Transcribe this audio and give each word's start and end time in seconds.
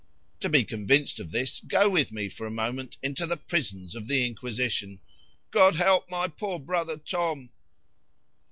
"To 0.39 0.49
be 0.49 0.63
convinced 0.63 1.19
of 1.19 1.29
this, 1.29 1.59
go 1.59 1.87
with 1.87 2.11
me 2.11 2.27
for 2.27 2.47
a 2.47 2.49
moment 2.49 2.97
into 3.03 3.27
the 3.27 3.37
prisons 3.37 3.93
of 3.93 4.07
the 4.07 4.25
Inquisition."—[God 4.25 5.75
help 5.75 6.09
my 6.09 6.27
poor 6.27 6.57
brother 6.59 6.97
_Tom. 6.97 7.49